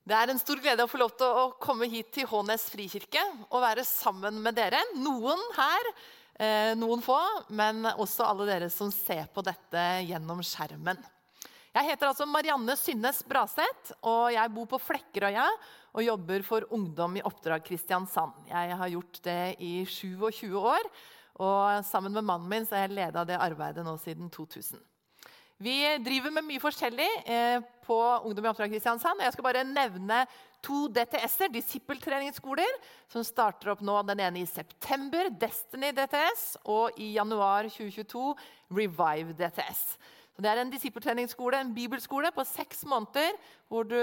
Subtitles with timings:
[0.00, 3.20] Det er en stor glede å få lov til å komme hit til Hånes frikirke
[3.50, 4.80] og være sammen med dere.
[4.96, 5.90] Noen her,
[6.40, 7.18] eh, noen få,
[7.50, 10.98] men også alle dere som ser på dette gjennom skjermen.
[11.70, 15.46] Jeg heter altså Marianne Synnes Braseth, og jeg bor på Flekkerøya
[15.94, 18.48] og jobber for Ungdom i oppdrag Kristiansand.
[18.50, 20.90] Jeg har gjort det i 27 år,
[21.38, 24.80] og sammen med mannen min har jeg leda det arbeidet nå siden 2000.
[25.60, 29.20] Vi driver med mye forskjellig eh, på Ungdom i oppdrag Kristiansand.
[29.20, 30.22] Jeg skal bare nevne
[30.64, 32.78] to DTS-er, disippeltreningsskoler,
[33.12, 33.98] som starter opp nå.
[34.08, 38.24] Den ene i september, Destiny DTS, og i januar 2022
[38.72, 39.84] Revive DTS.
[40.40, 43.34] Det er en disippeltreningsskole, en bibelskole på seks måneder
[43.70, 43.96] hvor du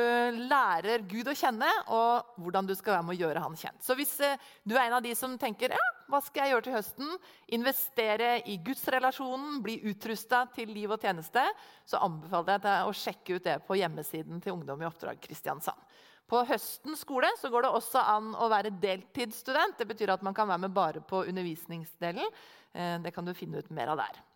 [0.48, 3.82] lærer Gud å kjenne og hvordan du skal være med å gjøre han kjent.
[3.84, 6.68] Så hvis eh, du er en av de som tenker ja, hva skal jeg gjøre
[6.68, 7.16] til høsten,
[7.58, 11.44] investere i gudsrelasjonen, bli utrusta til liv og tjeneste,
[11.90, 15.98] så anbefaler jeg deg å sjekke ut det på hjemmesiden til Ungdom i oppdrag Kristiansand.
[16.28, 19.78] På høstens skole så går det også an å være deltidsstudent.
[19.80, 22.34] Det betyr at man kan være med bare på undervisningsdelen.
[22.74, 24.27] Eh, det kan du finne ut mer av der.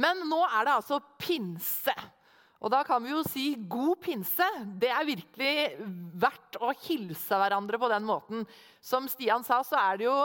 [0.00, 1.94] Men nå er det altså pinse.
[2.62, 4.46] Og da kan vi jo si god pinse.
[4.78, 5.52] Det er virkelig
[6.22, 8.46] verdt å hilse hverandre på den måten.
[8.80, 10.16] Som Stian sa, så er det jo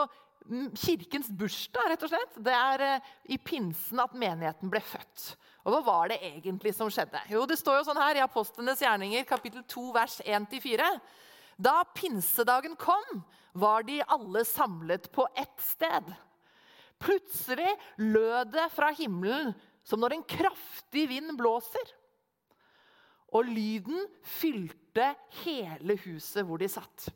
[0.78, 2.36] kirkens bursdag, rett og slett.
[2.40, 5.32] Det er eh, i pinsen at menigheten ble født.
[5.66, 7.20] Og hva var det egentlig som skjedde?
[7.28, 10.88] Jo, Det står jo sånn her i Apostlenes gjerninger, kapittel 2, vers 1-4.
[11.58, 13.20] Da pinsedagen kom,
[13.52, 16.14] var de alle samlet på ett sted.
[16.98, 17.70] Plutselig
[18.02, 19.52] lød det fra himmelen
[19.86, 21.94] som når en kraftig vind blåser.
[23.36, 27.08] Og lyden fylte hele huset hvor de satt.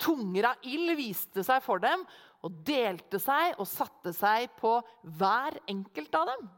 [0.00, 2.04] Tunger av ild viste seg for dem
[2.42, 4.74] og delte seg og satte seg på
[5.18, 6.48] hver enkelt av dem.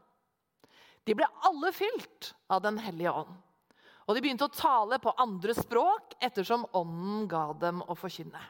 [1.05, 3.35] De ble alle fylt av Den hellige ånd.
[4.05, 8.41] Og de begynte å tale på andre språk ettersom ånden ga dem å forkynne.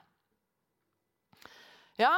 [2.00, 2.12] Ja,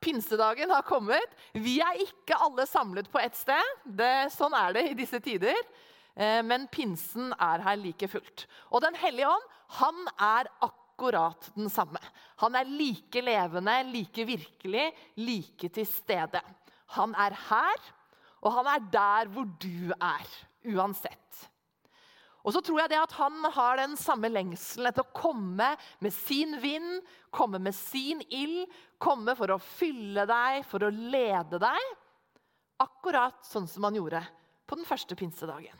[0.00, 1.36] Pinsedagen har kommet.
[1.52, 3.72] Vi er ikke alle samlet på ett sted.
[3.84, 5.56] Det, sånn er det i disse tider.
[6.16, 8.46] Eh, men pinsen er her like fullt.
[8.72, 9.48] Og Den hellige ånd
[9.80, 12.00] han er akkurat den samme.
[12.42, 14.88] Han er like levende, like virkelig,
[15.20, 16.40] like til stede.
[16.96, 17.90] Han er her,
[18.40, 20.26] og han er der hvor du er,
[20.74, 21.49] uansett.
[22.40, 26.14] Og så tror jeg det at han har den samme lengselen etter å komme med
[26.14, 27.02] sin vind,
[27.34, 28.64] komme med sin ild,
[29.02, 31.92] komme for å fylle deg, for å lede deg.
[32.80, 34.22] Akkurat sånn som han gjorde
[34.64, 35.76] på den første pinsedagen.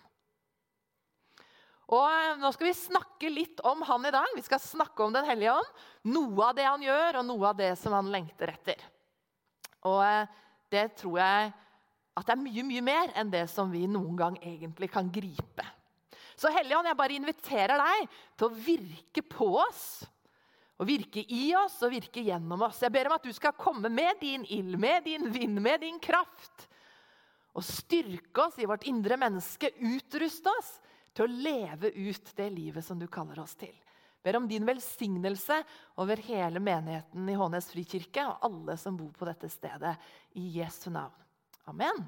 [1.90, 4.36] Og eh, Nå skal vi snakke litt om han i dag.
[4.36, 5.72] Vi skal snakke om Den hellige ånd.
[6.12, 8.84] Noe av det han gjør, og noe av det som han lengter etter.
[9.88, 10.38] Og eh,
[10.70, 11.50] det tror jeg
[12.20, 15.64] at det er mye mye mer enn det som vi noen gang egentlig kan gripe.
[16.40, 18.06] Så Helligånd, jeg bare inviterer deg
[18.38, 19.84] til å virke på oss.
[20.80, 22.80] Og virke i oss og virke gjennom oss.
[22.80, 25.98] Jeg ber om at du skal komme med din ild, med din vind, med din
[26.00, 26.64] kraft.
[27.52, 30.78] Og styrke oss i vårt indre menneske, utruste oss
[31.12, 33.74] til å leve ut det livet som du kaller oss til.
[33.74, 35.58] Jeg ber om din velsignelse
[36.00, 39.92] over hele menigheten i Hånes frikirke og alle som bor på dette stedet.
[40.40, 41.16] I Jesu navn.
[41.68, 42.00] Amen.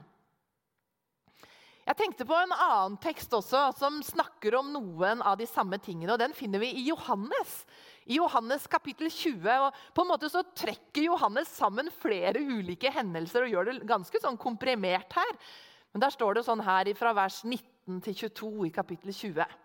[1.83, 6.15] Jeg tenkte på en annen tekst også, som snakker om noen av de samme tingene.
[6.15, 7.57] og Den finner vi i Johannes.
[8.07, 9.49] I Johannes kapittel 20.
[9.67, 14.23] og på en måte så trekker Johannes sammen flere ulike hendelser og gjør det ganske
[14.23, 15.35] sånn komprimert her.
[15.93, 19.59] Men der står det sånn her fra vers 19 til 22 i kapittel 20.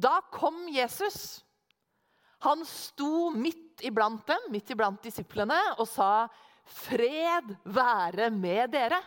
[0.00, 1.42] Da kom Jesus.
[2.46, 6.28] Han sto midt iblant dem, midt iblant disiplene, og sa,
[6.64, 9.02] 'Fred være med dere.'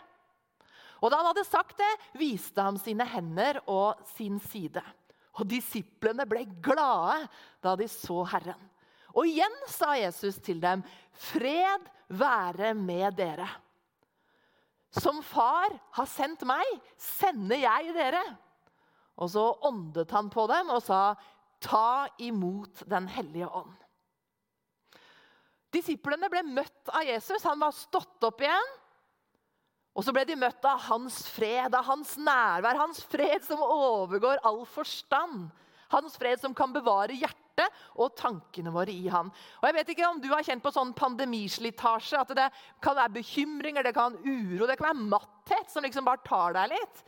[1.04, 4.80] Og da han hadde sagt det, viste han sine hender og sin side.
[5.36, 7.26] Og disiplene ble glade
[7.64, 8.70] da de så Herren.
[9.12, 10.82] Og igjen sa Jesus til dem,
[11.12, 13.60] 'Fred være med dere.'
[14.94, 16.64] Som far har sendt meg,
[16.96, 18.22] sender jeg dere.
[19.18, 21.14] Og så åndet han på dem og sa,
[21.60, 23.82] 'Ta imot Den hellige ånd'.
[25.74, 27.42] Disiplene ble møtt av Jesus.
[27.42, 28.70] Han var stått opp igjen.
[29.94, 34.42] Og så ble de møtt av hans fred, av hans nærvær, hans fred som overgår
[34.46, 35.46] all forstand.
[35.92, 39.30] Hans fred som kan bevare hjertet og tankene våre i han.
[39.60, 42.48] Og jeg vet ikke om du har kjent på sånn pandemislitasje, at det
[42.82, 46.58] kan være bekymringer, det kan være uro, det kan være matthet som liksom bare tar
[46.58, 47.04] deg litt.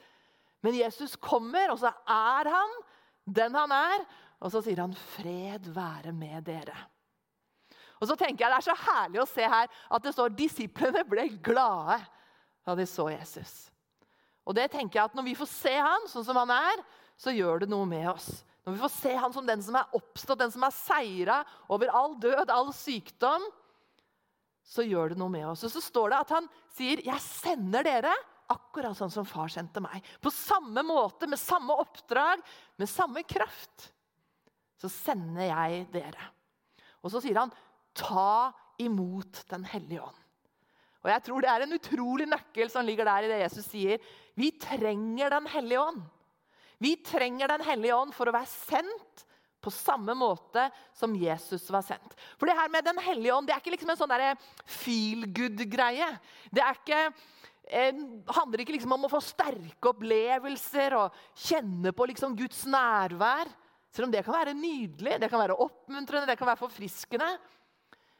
[0.62, 2.78] Men Jesus kommer, og så er han
[3.26, 4.06] den han er.
[4.38, 6.86] Og så sier han 'Fred være med dere'.
[8.00, 11.02] Og så tenker jeg Det er så herlig å se her at det står disiplene
[11.08, 12.04] ble glade
[12.66, 13.54] da de så Jesus.
[14.46, 16.82] Og det tenker jeg at Når vi får se han sånn som han er,
[17.18, 18.28] så gjør det noe med oss.
[18.66, 21.40] Når vi får se han som den som er oppstått, den som har seira
[21.72, 23.44] over all død, all sykdom,
[24.66, 25.62] så gjør det noe med oss.
[25.66, 28.14] Og så står det at han sier, 'Jeg sender dere
[28.50, 32.42] akkurat sånn som far sendte meg.' På samme måte, med samme oppdrag,
[32.76, 33.92] med samme kraft.
[34.76, 36.30] Så sender jeg dere.
[37.02, 37.52] Og så sier han,
[37.94, 40.25] 'Ta imot Den hellige ånd'.
[41.06, 44.02] Og jeg tror Det er en utrolig nøkkel som ligger der i det Jesus sier.
[44.34, 46.02] Vi trenger Den hellige ånd.
[46.82, 49.24] Vi trenger Den hellige ånd for å være sendt
[49.66, 52.14] på samme måte som Jesus var sendt.
[52.38, 54.14] For det her med Den hellige ånd det er ikke liksom en sånn
[54.66, 56.10] feel good-greie.
[56.54, 57.00] Det er ikke,
[57.66, 57.92] eh,
[58.36, 63.50] handler ikke liksom om å få sterke opplevelser og kjenne på liksom Guds nærvær.
[63.90, 67.38] Selv om det kan være nydelig, det kan være oppmuntrende, det kan være forfriskende.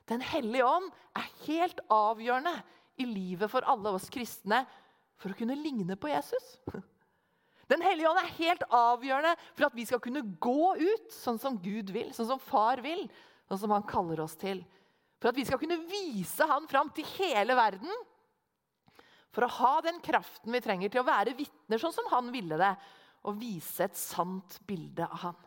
[0.06, 2.54] Den hellige ånd er helt avgjørende
[3.02, 4.62] i livet for alle oss kristne
[5.20, 6.56] for å kunne ligne på Jesus.
[7.70, 11.56] Den hellige ånd er helt avgjørende for at vi skal kunne gå ut sånn som
[11.58, 13.08] Gud vil, sånn som far vil,
[13.48, 14.62] sånn som han kaller oss til.
[15.18, 17.90] For at vi skal kunne vise han fram til hele verden.
[19.34, 22.58] For å ha den kraften vi trenger til å være vitner sånn som han ville
[22.60, 22.72] det.
[23.26, 25.45] Og vise et sant bilde av han.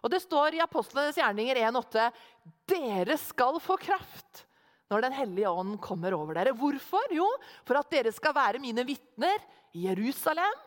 [0.00, 2.06] Og Det står i Apostlenes gjerninger 1,8.:
[2.68, 4.46] Dere skal få kraft
[4.90, 6.54] når Den hellige ånd kommer over dere.
[6.56, 7.12] Hvorfor?
[7.14, 7.28] Jo,
[7.68, 9.38] for at dere skal være mine vitner
[9.76, 10.64] i Jerusalem,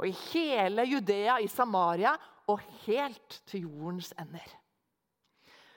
[0.00, 2.14] og i hele Judea, i Samaria
[2.48, 4.46] og helt til jordens ender.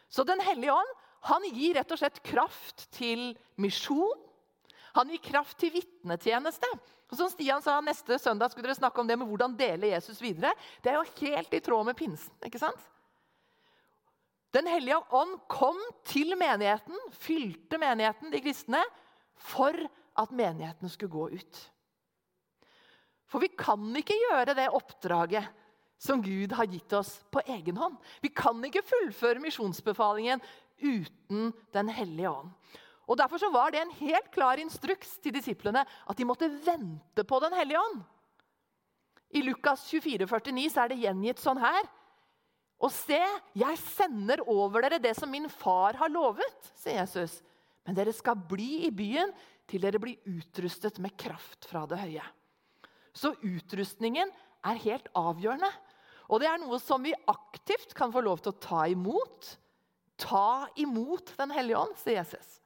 [0.09, 0.95] Så Den hellige ånd
[1.27, 4.15] han gir rett og slett kraft til misjon.
[4.95, 6.69] Han gir kraft til vitnetjeneste.
[7.09, 10.21] Og som Stian sa, Neste søndag skulle dere snakke om det med hvordan dele Jesus
[10.21, 10.53] videre.
[10.83, 12.31] Det er jo helt i tråd med pinsen.
[12.45, 12.79] ikke sant?
[14.55, 15.77] Den hellige ånd kom
[16.09, 18.81] til menigheten, fylte menigheten, de kristne,
[19.39, 19.75] for
[20.19, 21.59] at menigheten skulle gå ut.
[23.29, 25.45] For vi kan ikke gjøre det oppdraget
[26.01, 27.97] som Gud har gitt oss, på egen hånd.
[28.23, 30.41] Vi kan ikke fullføre misjonsbefalingen
[30.79, 32.53] uten Den hellige ånd.
[33.09, 37.25] Og Derfor så var det en helt klar instruks til disiplene at de måtte vente
[37.27, 38.01] på Den hellige ånd.
[39.29, 41.83] I Lukas 24, 49 så er det gjengitt sånn her.
[42.79, 43.19] Og se,
[43.59, 47.41] jeg sender over dere det som min far har lovet, sier Jesus.
[47.83, 49.33] Men dere skal bli i byen
[49.69, 52.23] til dere blir utrustet med kraft fra det høye.
[53.13, 54.31] Så utrustningen
[54.65, 55.69] er helt avgjørende.
[56.29, 59.55] Og det er noe som vi aktivt kan få lov til å ta imot.
[60.19, 62.59] Ta imot Den hellige ånd, sier Jesus.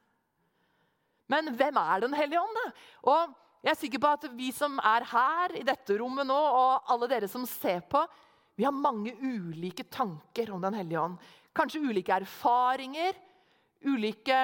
[1.30, 2.66] Men hvem er Den hellige ånd, da?
[3.08, 3.34] Og
[3.64, 7.08] jeg er sikker på at vi som er her i dette rommet nå, og alle
[7.08, 8.02] dere som ser på,
[8.56, 11.16] vi har mange ulike tanker om Den hellige ånd.
[11.54, 13.16] Kanskje ulike erfaringer,
[13.86, 14.38] ulike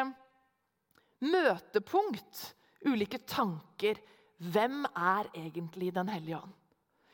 [1.21, 2.55] møtepunkt,
[2.87, 4.01] ulike tanker.
[4.41, 6.57] Hvem er egentlig Den hellige ånd?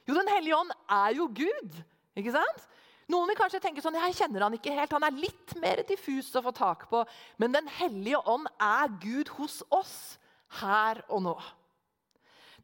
[0.06, 1.82] Jo, Den hellige ånd er jo Gud.
[2.16, 2.68] ikke sant?
[3.08, 6.32] Noen vil kanskje tenke sånn, jeg kjenner han ikke helt, han er litt mer diffus
[6.34, 7.04] å få tak på.
[7.38, 10.18] Men Den hellige ånd er Gud hos oss
[10.62, 11.36] her og nå.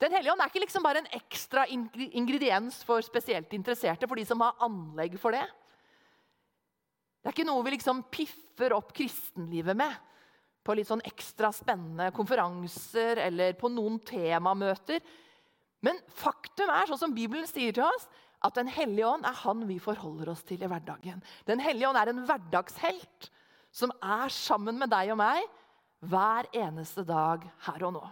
[0.03, 4.25] Den hellige ånd er ikke liksom bare en ekstra ingrediens for spesielt interesserte, for de
[4.27, 5.45] som har anlegg for det.
[7.23, 9.95] Det er ikke noe vi liksom piffer opp kristenlivet med
[10.67, 14.99] på litt sånn ekstra spennende konferanser eller på noen temamøter.
[15.83, 18.07] Men faktum er, sånn som Bibelen sier til oss,
[18.43, 21.21] at Den hellige ånd er han vi forholder oss til i hverdagen.
[21.47, 23.29] Den hellige ånd er en hverdagshelt
[23.71, 25.47] som er sammen med deg og meg
[26.11, 28.03] hver eneste dag her og nå.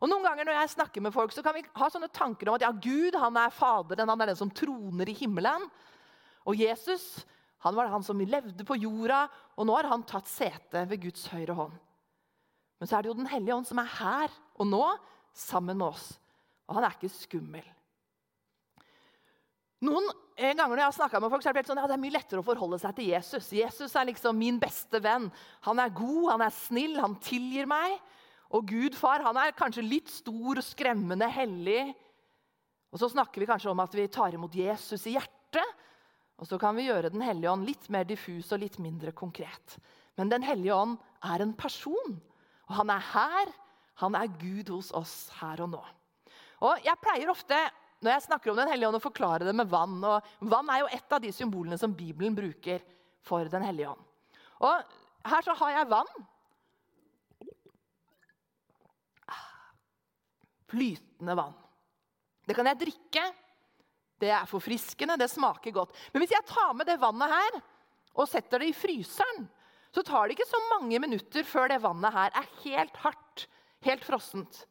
[0.00, 2.58] Og noen ganger når jeg snakker med folk, så kan vi ha sånne tanker om
[2.58, 5.64] at ja, Gud han er Faderen, han er den som troner i himmelen.
[6.46, 7.24] Og Jesus
[7.64, 9.24] han var han som levde på jorda,
[9.56, 11.72] og nå har han tatt sete ved Guds høyre hånd.
[12.78, 14.84] Men så er det jo Den hellige ånd som er her og nå
[15.34, 16.12] sammen med oss.
[16.68, 17.64] Og han er ikke skummel.
[19.86, 21.96] Noen en ganger når jeg har snakket med folk, så er det, sånn, ja, det
[21.96, 23.48] er mye lettere å forholde seg til Jesus.
[23.56, 25.30] Jesus er liksom min beste venn.
[25.64, 27.96] Han er god, han er snill, han tilgir meg.
[28.54, 31.90] Og Gud far han er kanskje litt stor, skremmende, hellig.
[32.94, 35.82] Og så snakker vi kanskje om at vi tar imot Jesus i hjertet.
[36.36, 39.78] Og så kan vi gjøre Den hellige ånd litt mer diffus og litt mindre konkret.
[40.16, 42.20] Men Den hellige ånd er en person.
[42.68, 43.52] Og han er her.
[44.02, 45.82] Han er Gud hos oss her og nå.
[46.66, 47.58] Og Jeg pleier ofte
[48.04, 49.98] når jeg snakker om Den hellige ånd, å forklare det med vann.
[50.04, 52.84] Og vann er jo et av de symbolene som Bibelen bruker
[53.24, 54.04] for Den hellige ånd.
[54.60, 56.12] Og Her så har jeg vann.
[60.70, 61.56] Flytende vann.
[62.46, 63.24] Det kan jeg drikke.
[64.16, 65.92] Det er forfriskende, det smaker godt.
[66.12, 67.58] Men hvis jeg tar med det vannet her
[68.16, 69.44] og setter det i fryseren,
[69.92, 73.44] så tar det ikke så mange minutter før det vannet her er helt hardt,
[73.84, 74.62] helt frossent.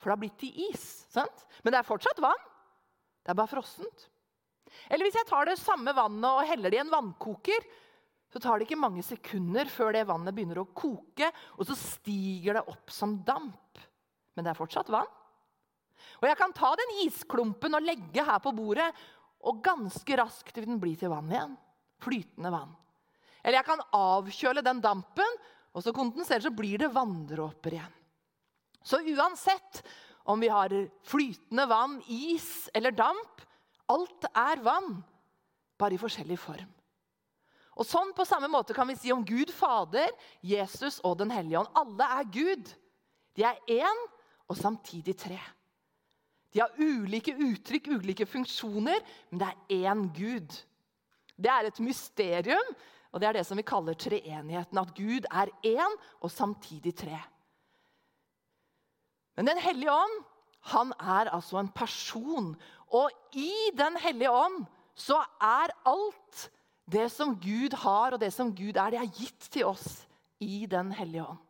[0.00, 0.86] For det har blitt til is.
[1.12, 1.44] sant?
[1.62, 2.48] Men det er fortsatt vann.
[3.22, 4.08] Det er bare frossent.
[4.88, 7.68] Eller hvis jeg tar det samme vannet og heller det i en vannkoker,
[8.32, 11.28] så tar det ikke mange sekunder før det vannet begynner å koke,
[11.60, 13.82] og så stiger det opp som damp.
[14.36, 15.10] Men det er fortsatt vann.
[16.20, 18.88] Og jeg kan ta den isklumpen og legge her på bordet,
[19.42, 21.56] og ganske raskt vil den bli til vann igjen.
[22.02, 22.72] Flytende vann.
[23.42, 25.38] Eller jeg kan avkjøle den dampen,
[25.72, 27.94] og så kondenserer så blir det vanndråper igjen.
[28.82, 29.82] Så uansett
[30.30, 30.72] om vi har
[31.06, 33.42] flytende vann, is eller damp,
[33.90, 35.00] alt er vann,
[35.78, 36.70] bare i forskjellig form.
[37.72, 40.10] Og sånn På samme måte kan vi si om Gud Fader,
[40.44, 41.70] Jesus og Den hellige ånd.
[41.72, 42.68] Alle er Gud.
[43.32, 44.02] De er én
[44.48, 45.40] og samtidig tre.
[46.52, 50.58] De har ulike uttrykk, ulike funksjoner, men det er én Gud.
[51.36, 52.74] Det er et mysterium,
[53.12, 54.78] og det er det som vi kaller treenigheten.
[54.78, 57.18] At Gud er én og samtidig tre.
[59.36, 60.24] Men Den hellige ånd
[60.72, 62.56] han er altså en person.
[62.92, 66.50] Og i Den hellige ånd så er alt
[66.92, 70.06] det som Gud har, og det som Gud er, det er gitt til oss
[70.40, 71.40] i Den hellige ånd.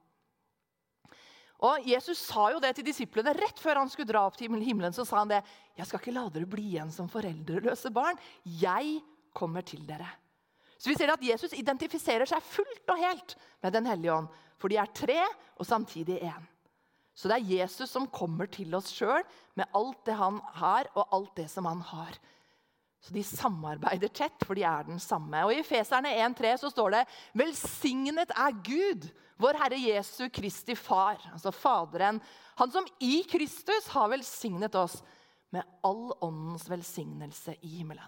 [1.63, 4.93] Og Jesus sa jo det til disiplene rett før han skulle dra opp til himmelen.
[4.93, 5.43] så sa han det,
[5.77, 8.19] 'Jeg skal ikke la dere bli igjen som foreldreløse barn.
[8.45, 9.03] Jeg
[9.33, 10.19] kommer til dere.'
[10.79, 14.29] Så vi ser at Jesus identifiserer seg fullt og helt med Den hellige ånd.
[14.59, 15.23] For de er tre
[15.57, 16.43] og samtidig én.
[17.15, 19.23] Så det er Jesus som kommer til oss sjøl
[19.55, 22.19] med alt det han har, og alt det som han har.
[23.03, 25.41] Så de samarbeider tett, for de er den samme.
[25.43, 27.03] Og I Feserne 1,3 så står det
[27.41, 29.09] Velsignet er Gud,
[29.43, 32.21] vår Herre Jesu Kristi Far, altså Faderen,
[32.61, 35.01] han som i Kristus har velsignet oss
[35.53, 38.07] med all åndens velsignelse i himmelen.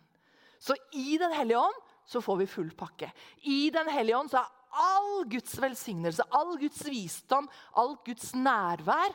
[0.63, 3.11] Så i Den hellige ånd så får vi full pakke.
[3.51, 4.53] I Den hellige ånd så er
[4.85, 9.15] all Guds velsignelse, all Guds visdom, all Guds nærvær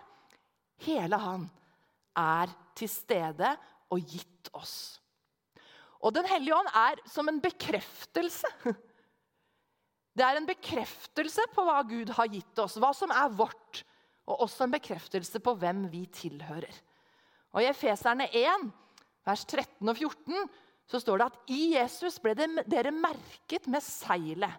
[0.80, 1.50] Hele Han
[2.16, 3.50] er til stede
[3.92, 5.00] og gitt oss.
[6.00, 8.50] Og Den hellige ånd er som en bekreftelse.
[10.18, 13.84] Det er en bekreftelse på hva Gud har gitt oss, hva som er vårt.
[14.30, 16.74] Og også en bekreftelse på hvem vi tilhører.
[17.56, 18.68] Og I Efeserne 1,
[19.26, 20.50] vers 13 og 14,
[20.90, 24.54] så står det at i Jesus ble dere merket med seilet,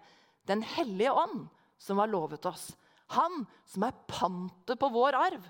[0.48, 1.44] Den hellige ånd,
[1.78, 2.70] som var lovet oss.
[3.14, 5.44] Han som er pantet på vår arv,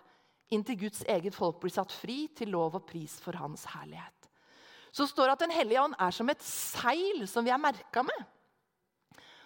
[0.51, 4.20] inntil Guds eget folk blir satt fri til lov og pris for hans herlighet
[4.91, 8.05] så står det at Den hellige ånd er som et seil som vi er merka
[8.07, 8.29] med.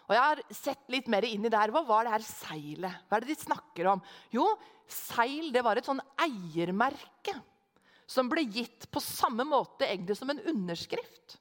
[0.05, 1.73] Og Jeg har sett litt mer inn i det her.
[1.73, 3.05] Hva var det her seilet?
[3.09, 4.03] Hva er det de snakker om?
[4.35, 4.45] Jo,
[4.91, 7.39] seil det var et sånn eiermerke
[8.05, 11.39] som ble gitt på samme måte egentlig som en underskrift.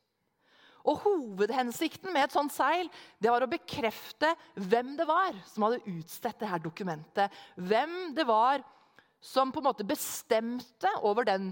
[0.87, 2.89] Og Hovedhensikten med et sånt seil
[3.23, 7.35] det var å bekrefte hvem det var som hadde utstedt det her dokumentet.
[7.55, 8.63] Hvem det var
[9.23, 11.51] som på en måte bestemte over den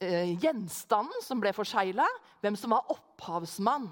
[0.00, 2.06] eh, gjenstanden som ble forsegla,
[2.42, 3.88] hvem som var opphavsmann.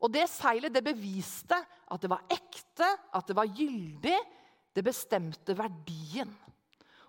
[0.00, 1.56] Og Det seilet det beviste
[1.90, 4.16] at det var ekte, at det var gyldig.
[4.70, 6.30] Det bestemte verdien.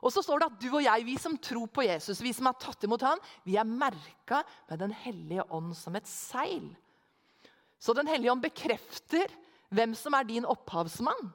[0.02, 2.50] Og så står det at du og jeg, vi som tror på Jesus, vi som
[2.50, 6.72] har tatt imot han, vi er merka med Den hellige ånd som et seil.
[7.78, 9.30] Så Den hellige ånd bekrefter
[9.70, 11.30] hvem som er din opphavsmann.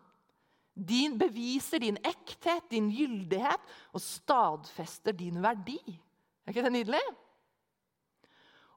[0.76, 3.62] Din beviser din ekthet, din gyldighet,
[3.94, 5.80] og stadfester din verdi.
[6.46, 7.02] Er ikke det nydelig?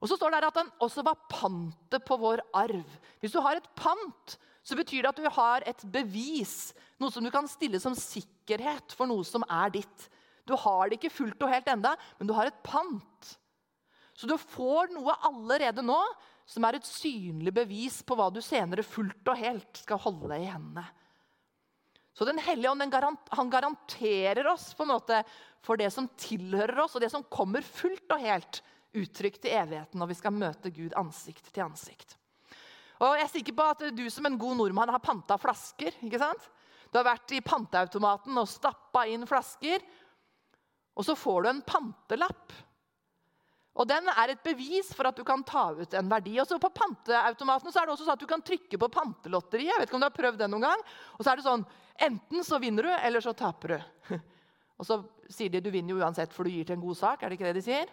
[0.00, 2.96] Og så står det at han også var pantet på vår arv.
[3.20, 6.72] Hvis du har et pant, så betyr det at du har et bevis.
[7.00, 10.08] Noe som du kan stille som sikkerhet for noe som er ditt.
[10.48, 13.36] Du har det ikke fullt og helt enda, men du har et pant.
[14.16, 16.00] Så du får noe allerede nå
[16.50, 20.48] som er et synlig bevis på hva du senere fullt og helt skal holde i
[20.50, 20.84] hendene.
[22.12, 22.82] Så Den hellige ånd
[23.30, 25.22] han garanterer oss på en måte
[25.62, 28.62] for det som tilhører oss, og det som kommer fullt og helt
[28.96, 32.16] uttrykt i evigheten når vi skal møte Gud ansikt til ansikt.
[33.00, 35.94] Og Jeg er sikker på at du som en god nordmann har panta flasker.
[36.04, 36.50] ikke sant?
[36.90, 39.80] Du har vært i panteautomaten og stappa inn flasker.
[40.98, 42.52] Og så får du en pantelapp.
[43.78, 46.34] Og Den er et bevis for at du kan ta ut en verdi.
[46.40, 49.70] Og så På panteautomatene så er det også sånn at du kan trykke på pantelotteriet.
[49.70, 50.82] Jeg vet ikke om du har prøvd det noen gang.
[51.16, 51.64] Og så er det sånn,
[52.00, 54.16] Enten så vinner du, eller så taper du.
[54.80, 54.96] Og så
[55.28, 57.22] sier de du vinner jo uansett, for du gir til en god sak.
[57.22, 57.90] er det ikke det de sier?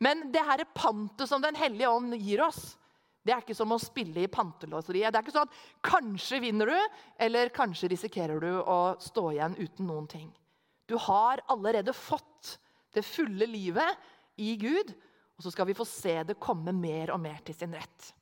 [0.00, 2.78] Men det her pantet som Den hellige ånd gir oss,
[3.20, 5.12] det er ikke som å spille i pantelotteriet.
[5.12, 9.58] Det er ikke sånn at kanskje vinner du, eller kanskje risikerer du å stå igjen
[9.58, 10.30] uten noen ting.
[10.88, 12.54] Du har allerede fått
[12.96, 14.94] det fulle livet i Gud,
[15.38, 18.12] og så skal vi få se det komme mer og mer til sin rett.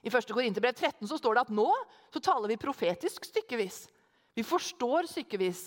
[0.00, 0.30] I 1.
[0.32, 1.68] Korinterbrev 13 så står det at nå
[2.12, 3.82] så taler vi profetisk stykkevis.
[4.36, 5.66] Vi forstår stykkevis,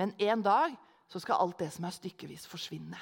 [0.00, 0.74] men en dag
[1.08, 2.98] så skal alt det som er stykkevis, forsvinne.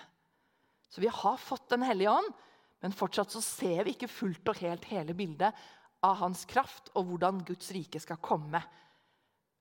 [0.90, 2.32] Så vi har fått Den hellige ånd,
[2.80, 5.52] Men fortsatt så ser vi ikke fullt og helt hele bildet
[6.00, 8.62] av hans kraft og hvordan Guds rike skal komme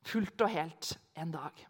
[0.07, 1.65] fullt og helt en dag.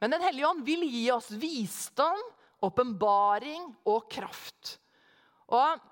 [0.00, 2.22] Men Den hellige ånd vil gi oss visdom,
[2.62, 4.76] åpenbaring og kraft.
[5.52, 5.88] Og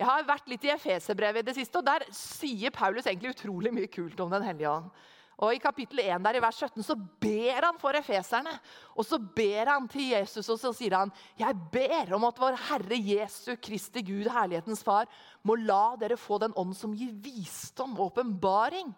[0.00, 3.70] Jeg har vært litt i Efeserbrevet i det siste, og der sier Paulus egentlig utrolig
[3.70, 4.88] mye kult om Den hellige ånd.
[5.42, 8.52] Og I kapittel 1 der i vers 17 så ber han for efeserne.
[8.94, 12.58] Og så ber han til Jesus og så sier han, jeg ber om at vår
[12.68, 15.10] Herre Jesu Kristi Gud, herlighetens far,
[15.42, 18.92] må la dere få den ånd som gir visdom og åpenbaring,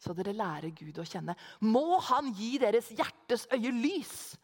[0.00, 1.36] så dere lærer Gud å kjenne.
[1.62, 4.34] Må han gi deres hjertes øye lys,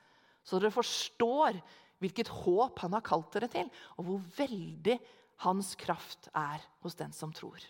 [0.46, 1.58] så dere forstår
[2.00, 4.96] hvilket håp han har kalt dere til, og hvor veldig
[5.44, 7.60] hans kraft er hos den som tror.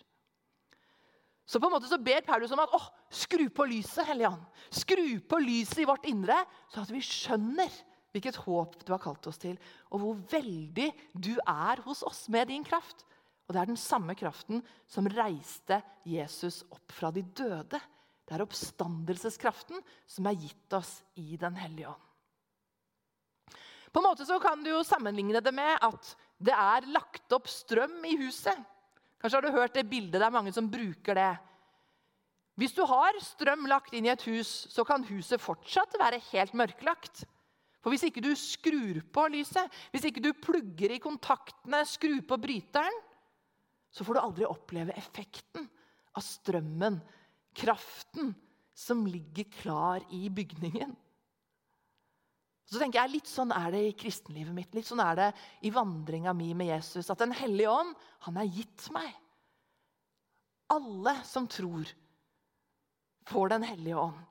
[1.47, 4.43] Så på en måte så ber Paulus om at åh, skru på lyset, Hellige Ånd.
[4.71, 6.37] Skru på lyset i vårt indre,
[6.71, 7.71] så at vi skjønner
[8.11, 9.57] hvilket håp du har kalt oss til,
[9.91, 13.05] og hvor veldig du er hos oss med din kraft.
[13.47, 17.79] Og Det er den samme kraften som reiste Jesus opp fra de døde.
[18.23, 22.10] Det er oppstandelseskraften som er gitt oss i Den hellige ånd.
[23.91, 27.49] På en måte så kan du jo sammenligne det med at det er lagt opp
[27.51, 28.55] strøm i huset.
[29.21, 30.17] Kanskje har du hørt det bildet.
[30.17, 31.31] Det er mange som bruker det.
[32.59, 36.55] Hvis du har strøm lagt inn i et hus, så kan huset fortsatt være helt
[36.57, 37.23] mørklagt.
[37.81, 42.37] For hvis ikke du skrur på lyset, hvis ikke du plugger i kontaktene, skrur på
[42.41, 42.97] bryteren,
[43.91, 45.65] så får du aldri oppleve effekten
[46.15, 46.99] av strømmen,
[47.57, 48.31] kraften,
[48.77, 50.93] som ligger klar i bygningen.
[52.71, 55.29] Så tenker jeg, Litt sånn er det i kristenlivet mitt, litt sånn er det
[55.67, 57.09] i vandringa mi med Jesus.
[57.11, 57.91] At Den hellige ånd
[58.27, 59.09] han er gitt meg.
[60.71, 61.89] Alle som tror,
[63.27, 64.27] får Den hellige ånd.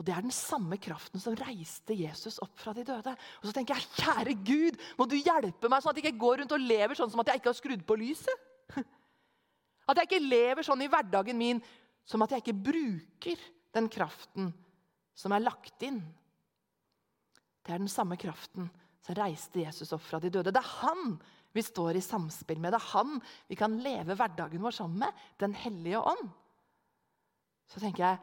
[0.00, 3.12] Og Det er den samme kraften som reiste Jesus opp fra de døde.
[3.38, 6.42] Og så tenker jeg, Kjære Gud, må du hjelpe meg sånn at jeg ikke går
[6.42, 8.48] rundt og lever sånn som at jeg ikke har skrudd på lyset.
[9.90, 11.58] At jeg ikke lever sånn i hverdagen min
[12.06, 13.40] som at jeg ikke bruker
[13.74, 14.52] den kraften
[15.18, 15.98] som er lagt inn
[17.62, 18.68] det er den samme kraften
[19.02, 20.52] som reiste Jesus opp fra de døde.
[20.54, 21.16] Det er han
[21.52, 22.72] vi står i samspill med.
[22.74, 23.18] Det er han
[23.50, 25.24] vi kan leve hverdagen vår sammen med.
[25.42, 26.30] Den hellige ånd.
[27.70, 28.22] Så tenker jeg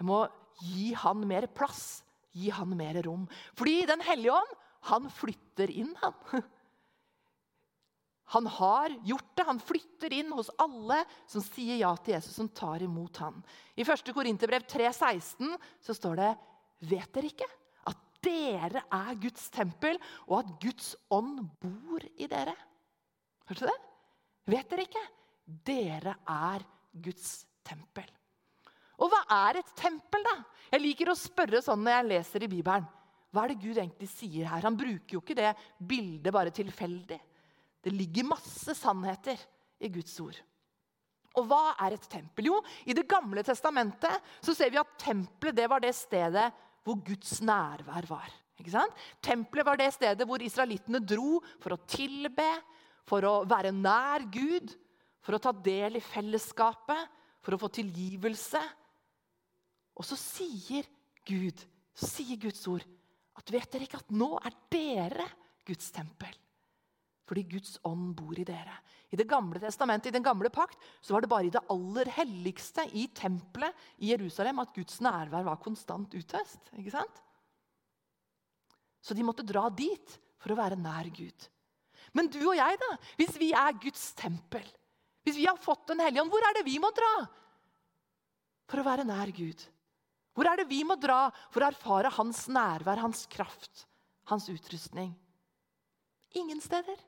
[0.00, 0.22] jeg må
[0.64, 2.00] gi han mer plass,
[2.32, 3.26] gi han mer rom.
[3.58, 4.54] Fordi Den hellige ånd,
[4.88, 6.16] han flytter inn, han.
[8.30, 9.42] Han har gjort det.
[9.42, 13.40] Han flytter inn hos alle som sier ja til Jesus, som tar imot han.
[13.74, 14.12] I 1.
[14.14, 16.28] Korinterbrev 3,16 så står det
[16.92, 17.48] Vet dere ikke
[18.24, 22.54] dere er Guds tempel, og at Guds ånd bor i dere.
[23.48, 23.78] Hørte du det?
[24.54, 25.04] Vet dere ikke?
[25.66, 27.32] Dere er Guds
[27.66, 28.08] tempel.
[29.00, 30.36] Og hva er et tempel, da?
[30.70, 32.86] Jeg liker å spørre sånn når jeg leser i Bibelen.
[33.30, 34.66] Hva er det Gud egentlig sier her?
[34.66, 37.18] Han bruker jo ikke det bildet bare tilfeldig.
[37.80, 39.38] Det ligger masse sannheter
[39.80, 40.38] i Guds ord.
[41.38, 42.50] Og hva er et tempel?
[42.50, 42.58] Jo,
[42.90, 46.48] i Det gamle testamentet så ser vi at tempelet det var det stedet
[46.84, 48.30] hvor Guds nærvær var.
[49.24, 52.48] Tempelet var det stedet hvor israelittene dro for å tilbe,
[53.08, 54.74] for å være nær Gud,
[55.24, 57.08] for å ta del i fellesskapet,
[57.40, 58.60] for å få tilgivelse.
[59.96, 60.88] Og så sier
[61.28, 61.64] Gud,
[61.96, 62.84] sier Guds ord
[63.40, 65.26] at vet dere ikke at nå er dere
[65.68, 66.32] Guds tempel?
[67.30, 68.74] Fordi Guds ånd bor i dere.
[69.14, 72.10] I det gamle testamentet, i den gamle pakt, så var det bare i det aller
[72.10, 76.72] helligste, i tempelet i Jerusalem, at Guds nærvær var konstant utøst.
[76.74, 77.20] ikke sant?
[78.98, 81.46] Så de måtte dra dit for å være nær Gud.
[82.18, 82.90] Men du og jeg, da?
[83.20, 84.66] Hvis vi er Guds tempel,
[85.22, 87.12] hvis vi har fått Den hellige ånd, hvor er det vi må dra
[88.70, 89.62] for å være nær Gud?
[90.34, 93.84] Hvor er det vi må dra for å erfare hans nærvær, hans kraft,
[94.30, 95.12] hans utrustning?
[96.38, 96.98] Ingen steder.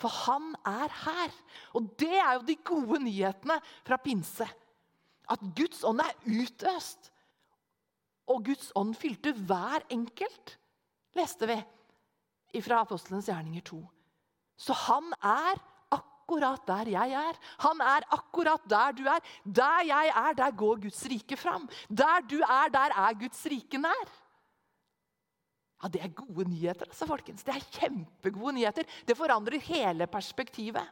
[0.00, 1.36] For han er her.
[1.76, 4.48] Og det er jo de gode nyhetene fra pinse.
[5.30, 7.10] At Guds ånd er utøst.
[8.30, 10.54] Og Guds ånd fylte hver enkelt,
[11.18, 13.80] leste vi fra Apostelens gjerninger 2.
[14.60, 15.58] Så han er
[16.30, 17.38] akkurat der jeg er.
[17.64, 19.22] Han er akkurat der du er.
[19.44, 21.68] Der jeg er, der går Guds rike fram.
[21.88, 24.12] Der du er, der er Guds rike nær.
[25.82, 26.86] Ja, Det er gode nyheter.
[26.86, 27.42] altså, folkens.
[27.42, 28.84] Det er kjempegode nyheter.
[29.06, 30.86] Det forandrer hele perspektivet.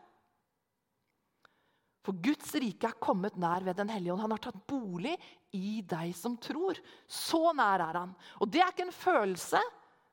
[2.04, 4.22] For Guds rike er kommet nær ved Den hellige ånd.
[4.22, 5.16] Han har tatt bolig
[5.52, 6.78] i deg som tror.
[7.06, 8.14] Så nær er han.
[8.40, 9.60] Og det er ikke en følelse,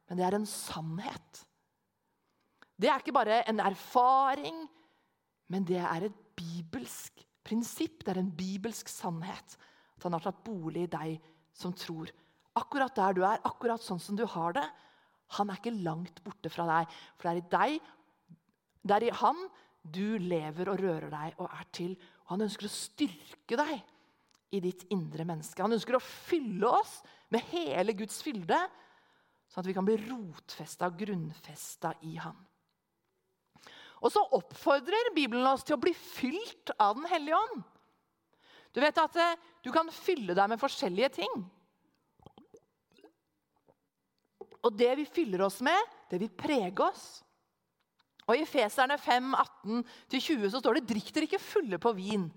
[0.09, 1.45] men det er en sannhet.
[2.75, 4.67] Det er ikke bare en erfaring,
[5.47, 8.03] men det er et bibelsk prinsipp.
[8.03, 9.55] Det er en bibelsk sannhet.
[9.95, 12.11] At han har tatt bolig i deg som tror
[12.59, 14.65] akkurat der du er, akkurat sånn som du har det.
[15.39, 16.95] Han er ikke langt borte fra deg.
[17.17, 17.91] For det er i deg
[18.85, 19.39] Det er i Han
[19.85, 21.93] du lever og rører deg og er til.
[22.25, 23.75] Og han ønsker å styrke deg
[24.55, 25.61] i ditt indre menneske.
[25.61, 26.99] Han ønsker å fylle oss
[27.33, 28.57] med hele Guds fylde,
[29.49, 32.37] sånn at vi kan bli rotfesta og grunnfesta i Han.
[34.05, 37.63] Og så oppfordrer Bibelen oss til å bli fylt av Den hellige ånd.
[38.75, 41.45] Du vet at eh, du kan fylle deg med forskjellige ting.
[44.65, 45.77] Og det vi fyller oss med,
[46.09, 47.05] det vil prege oss.
[48.25, 49.35] Og I Feserne 5,
[50.09, 52.31] 18-20 så står det 'drikk dere ikke fulle på vin'.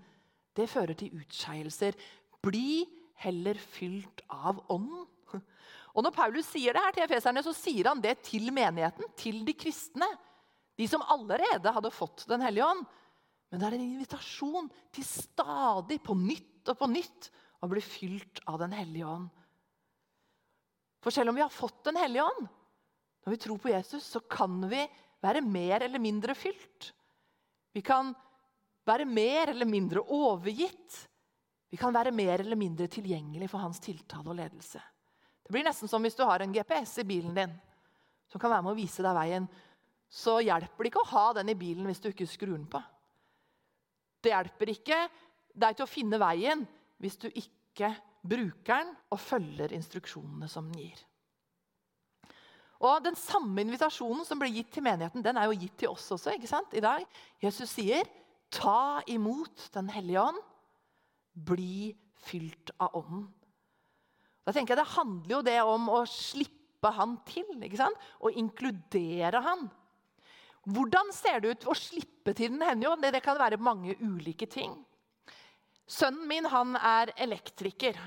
[0.55, 1.97] Det fører til utskeielser.
[2.41, 2.85] Bli
[3.23, 5.07] heller fylt av ånden.
[5.97, 9.41] Og Når Paulus sier det her til efeserne, så sier han det til menigheten, til
[9.43, 10.07] de kristne.
[10.77, 12.85] De som allerede hadde fått Den hellige ånd.
[13.49, 18.39] Men det er en invitasjon til stadig, på nytt og på nytt, å bli fylt
[18.47, 19.29] av Den hellige ånd.
[20.99, 22.47] For selv om vi har fått Den hellige ånd,
[23.25, 24.81] når vi tror på Jesus, så kan vi
[25.21, 26.93] være mer eller mindre fylt.
[27.75, 28.13] Vi kan
[28.87, 31.09] være mer eller mindre overgitt.
[31.69, 34.81] Vi kan være mer eller mindre tilgjengelig for hans tiltale og ledelse.
[35.43, 37.53] Det blir nesten som hvis du har en GPS i bilen din
[38.29, 39.47] som kan være med å vise deg veien.
[40.09, 42.81] Så hjelper det ikke å ha den i bilen hvis du ikke skrur den på.
[44.21, 44.99] Det hjelper ikke
[45.59, 46.65] deg til å finne veien
[47.01, 47.91] hvis du ikke
[48.25, 51.05] bruker den og følger instruksjonene som den gir.
[52.79, 56.07] Og Den samme invitasjonen som ble gitt til menigheten, den er jo gitt til oss
[56.15, 56.35] også.
[56.35, 56.73] ikke sant?
[56.73, 57.05] I dag.
[57.41, 58.03] Jesus sier,
[58.51, 60.39] 'Ta imot Den hellige ånd.
[61.35, 63.27] Bli fylt av Ånden'.
[64.45, 67.45] Da tenker jeg Det handler jo det om å slippe han til.
[67.61, 67.97] ikke sant?
[68.21, 69.69] Å inkludere han.
[70.65, 73.01] Hvordan ser det ut å slippe til Den hellige ånd?
[73.01, 74.85] Det, det kan være mange ulike ting.
[75.89, 77.97] Sønnen min han er elektriker.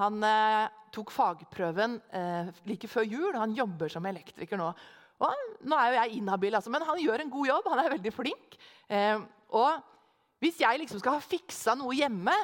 [0.00, 3.30] Han eh, tok fagprøven eh, like før jul.
[3.36, 4.72] Han jobber som elektriker nå.
[5.22, 7.68] Og, nå er jo jeg inhabil, altså, men han gjør en god jobb.
[7.70, 8.58] Han er veldig flink.
[8.90, 9.22] Eh,
[9.54, 12.34] og hvis jeg liksom skal ha fiksa noe hjemme,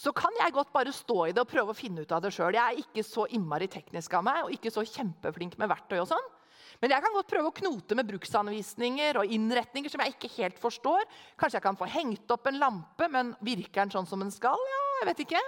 [0.00, 2.32] så kan jeg godt bare stå i det og prøve å finne ut av det
[2.32, 2.56] sjøl.
[2.56, 5.98] Jeg er ikke så innmari teknisk av meg og ikke så kjempeflink med verktøy.
[6.00, 6.30] og sånn.
[6.80, 10.60] Men jeg kan godt prøve å knote med bruksanvisninger og innretninger som jeg ikke helt
[10.62, 11.08] forstår.
[11.40, 14.60] Kanskje jeg kan få hengt opp en lampe, men virker den sånn som den skal?
[14.70, 15.42] Ja, jeg vet ikke.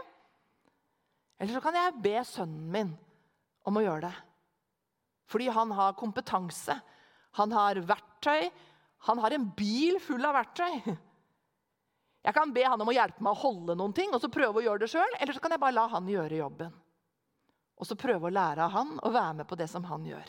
[1.38, 2.92] Eller så kan jeg be sønnen min
[3.68, 4.14] om å gjøre det.
[5.32, 6.76] Fordi han har kompetanse,
[7.38, 8.50] han har verktøy,
[9.08, 10.92] han har en bil full av verktøy.
[12.22, 14.60] Jeg kan be han om å hjelpe meg å holde noen ting og så prøve
[14.60, 15.16] å gjøre det sjøl.
[15.18, 16.76] Eller så kan jeg bare la han gjøre jobben.
[17.82, 20.28] Og så prøve å lære av han og være med på det som han gjør.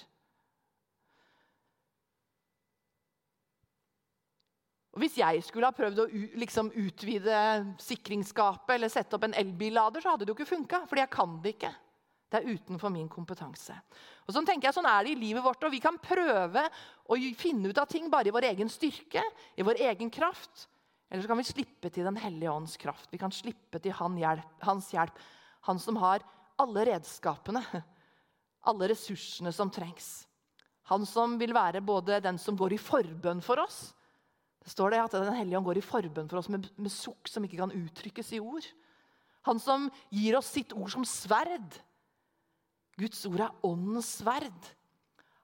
[4.93, 7.37] Og Hvis jeg skulle ha prøvd å liksom, utvide
[7.81, 11.39] sikringsskapet eller sette opp en elbillader, så hadde det jo ikke funka, fordi jeg kan
[11.41, 11.71] det ikke.
[12.29, 13.73] Det er utenfor min kompetanse.
[14.25, 15.65] Og Sånn tenker jeg, sånn er det i livet vårt.
[15.65, 16.65] og Vi kan prøve
[17.09, 19.21] å finne ut av ting bare i vår egen styrke,
[19.57, 20.67] i vår egen kraft.
[21.09, 23.09] Eller så kan vi slippe til Den hellige ånds kraft.
[23.13, 25.17] Vi kan slippe til han hjelp, hans hjelp.
[25.69, 26.25] Han som har
[26.57, 27.61] alle redskapene,
[28.69, 30.27] alle ressursene som trengs.
[30.89, 33.93] Han som vil være både den som går i forbønn for oss,
[34.63, 37.27] det står det at Den hellige ånd går i forbønn for oss med, med sukk
[37.27, 38.65] som ikke kan uttrykkes i ord.
[39.47, 41.79] Han som gir oss sitt ord som sverd.
[42.99, 44.69] Guds ord er åndens sverd.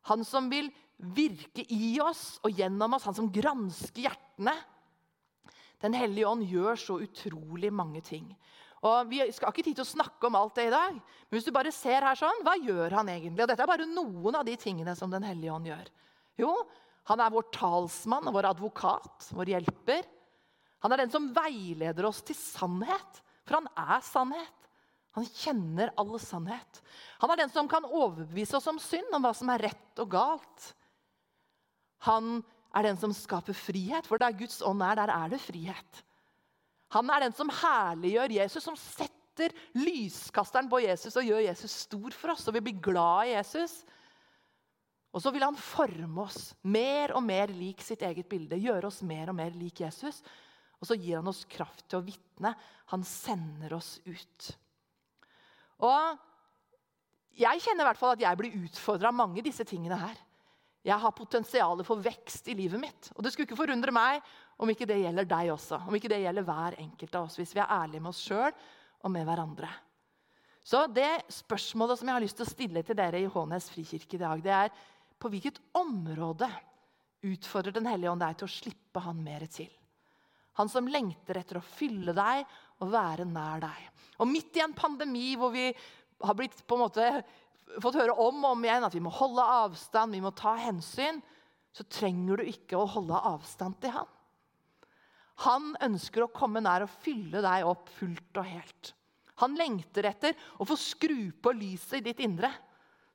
[0.08, 4.56] Han som vil virke i oss og gjennom oss, han som gransker hjertene.
[5.84, 8.28] Den hellige ånd gjør så utrolig mange ting.
[8.88, 11.48] Og Vi skal ikke tid til å snakke om alt det i dag, men hvis
[11.48, 13.44] du bare ser her sånn, hva gjør han egentlig?
[13.44, 15.90] Og Dette er bare noen av de tingene som Den hellige ånd gjør.
[16.40, 16.54] Jo,
[17.10, 20.06] han er vår talsmann vår advokat, vår hjelper.
[20.86, 24.68] Han er den som veileder oss til sannhet, for han er sannhet.
[25.18, 26.82] Han kjenner all sannhet.
[27.24, 30.12] Han er den som kan overbevise oss om synd, om hva som er rett og
[30.14, 30.68] galt.
[32.06, 32.40] Han
[32.78, 36.04] er den som skaper frihet, for der Guds ånd er, der er det frihet.
[36.94, 42.16] Han er den som herliggjør Jesus, som setter lyskasteren på Jesus og gjør Jesus stor
[42.16, 42.48] for oss.
[42.50, 43.82] Og vi blir glad i Jesus.
[45.10, 48.60] Og så vil han forme oss mer og mer lik sitt eget bilde.
[48.62, 50.22] Gjøre oss mer og mer lik Jesus.
[50.80, 52.54] Og så gir han oss kraft til å vitne.
[52.94, 54.50] Han sender oss ut.
[55.82, 56.20] Og
[57.40, 60.18] jeg kjenner i hvert fall at jeg blir utfordra av mange av disse tingene her.
[60.86, 63.10] Jeg har potensial for vekst i livet mitt.
[63.16, 64.24] Og det skulle ikke forundre meg
[64.60, 65.82] om ikke det gjelder deg også.
[65.90, 68.54] Om ikke det gjelder hver enkelt av oss, hvis vi er ærlige med oss sjøl
[68.54, 69.72] og med hverandre.
[70.70, 74.20] Så det spørsmålet som jeg har lyst til å stille til dere i Hånes frikirke
[74.20, 74.74] i dag, det er
[75.20, 76.50] på hvilket område
[77.28, 79.70] utfordrer Den hellige ånd deg til å slippe han mer til?
[80.60, 82.44] Han som lengter etter å fylle deg
[82.80, 83.84] og være nær deg.
[84.20, 87.10] Og midt i en pandemi hvor vi har blitt på en måte
[87.80, 91.22] fått høre om og om igjen at vi må holde avstand, vi må ta hensyn,
[91.76, 94.10] så trenger du ikke å holde avstand til han.
[95.46, 98.94] Han ønsker å komme nær og fylle deg opp fullt og helt.
[99.40, 102.50] Han lengter etter å få skru på lyset i ditt indre,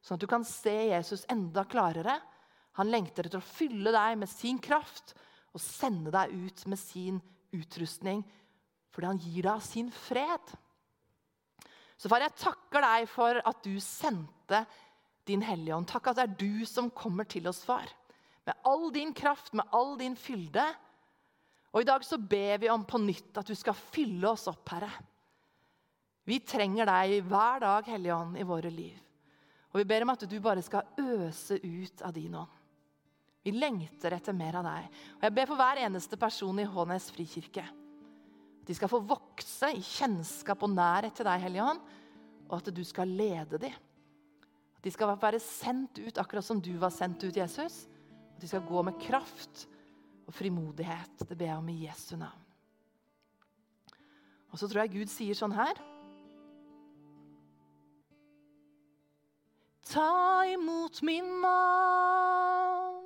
[0.04, 2.18] sånn at du kan se Jesus enda klarere.
[2.76, 5.14] Han lengter etter å fylle deg med sin kraft
[5.54, 7.20] og sende deg ut med sin
[7.54, 8.24] utrustning,
[8.92, 10.54] fordi han gir deg sin fred.
[11.96, 14.64] Så far, jeg takker deg for at du sendte
[15.24, 15.88] din Hellige Ånd.
[15.88, 17.86] Takk at det er du som kommer til oss, far.
[18.44, 20.66] Med all din kraft, med all din fylde.
[21.72, 24.66] Og i dag så ber vi om på nytt at du skal fylle oss opp,
[24.74, 24.90] Herre.
[26.28, 29.03] Vi trenger deg hver dag, Hellige Ånd, i våre liv.
[29.74, 32.60] Og vi ber om at du bare skal øse ut av din ånd.
[33.44, 34.84] Vi lengter etter mer av deg.
[35.18, 37.64] Og jeg ber for hver eneste person i Hånes frikirke.
[37.66, 41.82] At de skal få vokse i kjennskap og nærhet til deg, Hellige Ånd,
[42.46, 43.74] og at du skal lede dem.
[44.78, 47.82] At de skal være sendt ut akkurat som du var sendt ut, Jesus.
[48.36, 49.66] At de skal gå med kraft
[50.24, 51.26] og frimodighet.
[51.26, 52.40] Det ber jeg om i Jesu navn.
[54.54, 55.82] Og så tror jeg Gud sier sånn her
[59.92, 63.04] Ta imot min navn.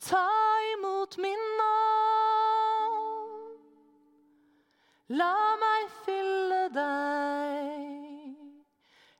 [0.00, 0.26] Ta
[0.74, 1.76] imot min navn.
[5.08, 7.96] La meg fylle deg.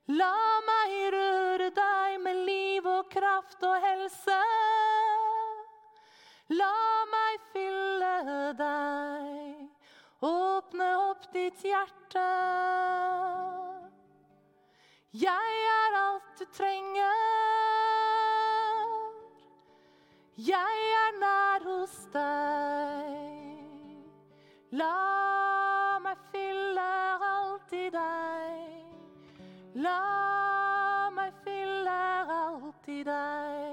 [0.07, 0.35] La
[0.67, 4.41] meg røre deg med liv og kraft og helse.
[6.55, 6.75] La
[7.11, 8.13] meg fylle
[8.55, 9.65] deg,
[10.23, 12.27] åpne opp ditt hjerte.
[15.21, 17.13] Jeg er alt du trenger.
[20.37, 23.55] Jeg er nær hos deg.
[24.77, 24.91] La
[26.03, 26.85] meg fylle
[27.29, 29.41] alt i deg.
[29.87, 31.97] La meg fylle
[32.37, 33.66] alt i deg.